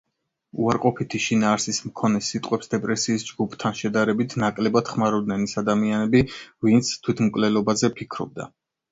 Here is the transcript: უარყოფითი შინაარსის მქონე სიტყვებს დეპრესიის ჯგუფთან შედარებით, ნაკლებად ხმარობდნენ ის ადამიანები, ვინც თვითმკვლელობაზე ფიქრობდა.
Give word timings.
უარყოფითი 0.67 1.19
შინაარსის 1.23 1.79
მქონე 1.89 2.21
სიტყვებს 2.27 2.71
დეპრესიის 2.71 3.25
ჯგუფთან 3.27 3.75
შედარებით, 3.81 4.33
ნაკლებად 4.43 4.89
ხმარობდნენ 4.93 5.43
ის 5.49 5.53
ადამიანები, 5.63 6.23
ვინც 6.69 6.89
თვითმკვლელობაზე 7.09 7.91
ფიქრობდა. 8.01 8.49